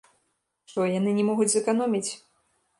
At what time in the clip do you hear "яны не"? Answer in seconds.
0.97-1.27